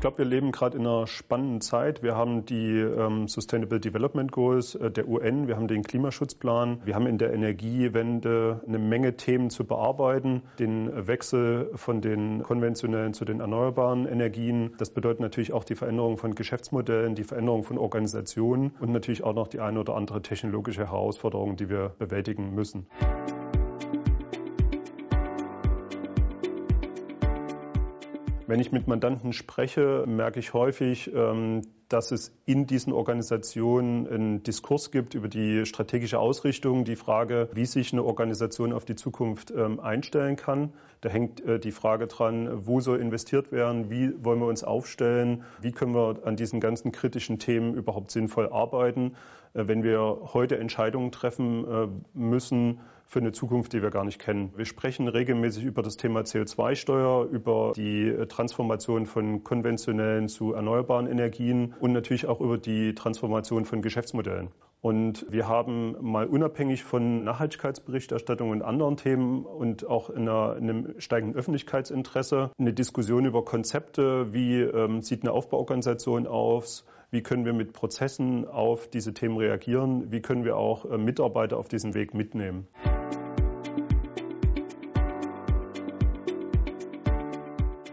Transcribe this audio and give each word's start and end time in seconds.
glaube, 0.00 0.18
wir 0.18 0.24
leben 0.24 0.52
gerade 0.52 0.78
in 0.78 0.86
einer 0.86 1.06
spannenden 1.06 1.60
Zeit. 1.60 2.02
Wir 2.02 2.16
haben 2.16 2.44
die 2.46 2.78
ähm, 2.78 3.28
Sustainable 3.28 3.80
Development 3.80 4.32
Goals 4.32 4.74
äh, 4.74 4.90
der 4.90 5.08
UN, 5.08 5.46
wir 5.48 5.56
haben 5.56 5.68
den 5.68 5.82
Klimaschutzplan, 5.82 6.80
wir 6.84 6.94
haben 6.94 7.06
in 7.06 7.18
der 7.18 7.32
Energiewende 7.32 8.62
eine 8.66 8.78
Menge 8.78 9.16
Themen 9.16 9.50
zu 9.50 9.64
bearbeiten, 9.64 10.42
den 10.58 11.06
Wechsel 11.06 11.70
von 11.74 12.00
den 12.00 12.42
konventionellen 12.42 13.14
zu 13.14 13.24
den 13.24 13.40
erneuerbaren 13.40 14.06
Energien. 14.06 14.74
Das 14.78 14.90
bedeutet 14.90 15.20
natürlich 15.20 15.52
auch 15.52 15.64
die 15.64 15.74
Veränderung 15.74 16.18
von 16.18 16.34
Geschäftsmodellen, 16.34 17.14
die 17.14 17.24
Veränderung 17.24 17.62
von 17.62 17.78
Organisationen 17.78 18.72
und 18.80 18.92
natürlich 18.92 19.22
auch 19.24 19.34
noch 19.34 19.48
die 19.48 19.60
eine 19.60 19.80
oder 19.80 19.96
andere 19.96 20.22
technologische 20.22 20.86
Herausforderung, 20.86 21.56
die 21.56 21.68
wir 21.68 21.90
bewältigen 21.98 22.54
müssen. 22.54 22.86
Wenn 28.46 28.60
ich 28.60 28.72
mit 28.72 28.86
Mandanten 28.86 29.32
spreche, 29.32 30.04
merke 30.06 30.38
ich 30.38 30.52
häufig, 30.52 31.10
ähm, 31.14 31.62
dass 31.88 32.10
es 32.12 32.30
in 32.44 32.66
diesen 32.66 32.92
Organisationen 32.92 34.06
einen 34.06 34.42
Diskurs 34.42 34.90
gibt 34.90 35.14
über 35.14 35.28
die 35.28 35.64
strategische 35.64 36.18
Ausrichtung, 36.18 36.84
die 36.84 36.96
Frage, 36.96 37.48
wie 37.54 37.64
sich 37.64 37.94
eine 37.94 38.04
Organisation 38.04 38.74
auf 38.74 38.84
die 38.84 38.96
Zukunft 38.96 39.50
ähm, 39.50 39.80
einstellen 39.80 40.36
kann. 40.36 40.74
Da 41.00 41.08
hängt 41.08 41.40
äh, 41.40 41.58
die 41.58 41.72
Frage 41.72 42.06
dran, 42.06 42.66
wo 42.66 42.80
soll 42.80 43.00
investiert 43.00 43.50
werden, 43.50 43.88
wie 43.90 44.12
wollen 44.22 44.40
wir 44.40 44.46
uns 44.48 44.62
aufstellen, 44.62 45.44
wie 45.62 45.72
können 45.72 45.94
wir 45.94 46.26
an 46.26 46.36
diesen 46.36 46.60
ganzen 46.60 46.92
kritischen 46.92 47.38
Themen 47.38 47.72
überhaupt 47.72 48.10
sinnvoll 48.10 48.50
arbeiten, 48.50 49.14
äh, 49.54 49.66
wenn 49.66 49.82
wir 49.82 50.18
heute 50.34 50.58
Entscheidungen 50.58 51.12
treffen 51.12 51.64
äh, 51.66 51.88
müssen 52.12 52.80
für 53.06 53.20
eine 53.20 53.32
Zukunft, 53.32 53.72
die 53.72 53.82
wir 53.82 53.90
gar 53.90 54.04
nicht 54.04 54.20
kennen. 54.20 54.52
Wir 54.56 54.64
sprechen 54.64 55.08
regelmäßig 55.08 55.64
über 55.64 55.82
das 55.82 55.96
Thema 55.96 56.20
CO2-Steuer, 56.20 57.24
über 57.26 57.72
die 57.76 58.12
Transformation 58.28 59.06
von 59.06 59.44
konventionellen 59.44 60.28
zu 60.28 60.52
erneuerbaren 60.52 61.06
Energien 61.06 61.74
und 61.80 61.92
natürlich 61.92 62.26
auch 62.26 62.40
über 62.40 62.58
die 62.58 62.94
Transformation 62.94 63.64
von 63.64 63.82
Geschäftsmodellen. 63.82 64.48
Und 64.84 65.24
wir 65.30 65.48
haben 65.48 65.96
mal 66.02 66.26
unabhängig 66.26 66.84
von 66.84 67.24
Nachhaltigkeitsberichterstattung 67.24 68.50
und 68.50 68.60
anderen 68.60 68.98
Themen 68.98 69.46
und 69.46 69.86
auch 69.86 70.10
in, 70.10 70.28
einer, 70.28 70.56
in 70.56 70.68
einem 70.68 71.00
steigenden 71.00 71.38
Öffentlichkeitsinteresse 71.38 72.50
eine 72.58 72.74
Diskussion 72.74 73.24
über 73.24 73.46
Konzepte, 73.46 74.34
wie 74.34 74.60
ähm, 74.60 75.00
sieht 75.00 75.22
eine 75.22 75.32
Aufbauorganisation 75.32 76.26
aus, 76.26 76.84
wie 77.10 77.22
können 77.22 77.46
wir 77.46 77.54
mit 77.54 77.72
Prozessen 77.72 78.46
auf 78.46 78.86
diese 78.88 79.14
Themen 79.14 79.38
reagieren, 79.38 80.12
wie 80.12 80.20
können 80.20 80.44
wir 80.44 80.58
auch 80.58 80.84
äh, 80.84 80.98
Mitarbeiter 80.98 81.56
auf 81.56 81.68
diesem 81.68 81.94
Weg 81.94 82.12
mitnehmen. 82.12 82.68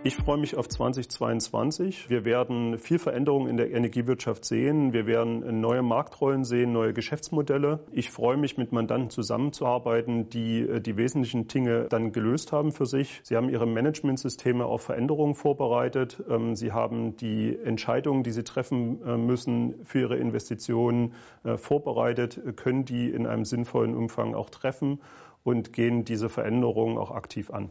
Ich 0.04 0.16
freue 0.16 0.40
mich 0.40 0.58
auf 0.58 0.68
2022. 0.68 2.10
Wir 2.10 2.26
werden 2.26 2.80
viel 2.80 2.98
Veränderung 2.98 3.48
in 3.48 3.56
der 3.56 3.70
Energiewirtschaft 3.70 4.46
sehen. 4.46 4.94
Wir 4.94 5.06
werden 5.06 5.62
neue 5.62 5.84
Marktrollen 5.84 6.44
sehen, 6.44 6.72
neue 6.74 6.92
Geschäftsmodelle. 6.92 7.82
Ich 7.92 8.10
freue 8.10 8.36
mich, 8.36 8.58
mit 8.58 8.72
Mandanten 8.72 9.12
zusammenzuarbeiten, 9.12 10.28
die 10.28 10.62
äh, 10.62 10.82
die 10.82 10.98
wesentlichen 10.98 11.48
Dinge 11.48 11.86
dann 11.88 12.14
gelöst 12.14 12.52
haben 12.52 12.72
für 12.72 12.88
sich. 12.88 13.22
Sie 13.22 13.36
haben 13.36 13.48
ihre 13.48 13.68
Managementsysteme 13.68 14.66
auf 14.66 14.82
Veränderungen 14.82 15.36
vorbereitet. 15.36 16.20
Ähm, 16.28 16.56
sie 16.56 16.72
haben 16.72 17.16
die 17.18 17.56
Entscheidungen, 17.64 18.24
die 18.24 18.32
sie 18.32 18.44
treffen 18.44 19.04
äh, 19.06 19.18
müssen 19.18 19.86
für 19.86 20.00
ihre 20.00 20.18
Investitionen 20.18 21.14
äh, 21.44 21.58
vorbereitet, 21.58 22.42
können 22.56 22.86
die 22.86 23.12
in 23.12 23.28
einem 23.28 23.46
sinnvollen 23.46 23.94
Umfang 23.94 24.34
auch 24.34 24.50
treffen 24.50 25.00
und 25.44 25.74
gehen 25.74 26.06
diese 26.06 26.28
Veränderungen 26.28 26.98
auch 26.98 27.12
aktiv 27.12 27.52
an. 27.52 27.70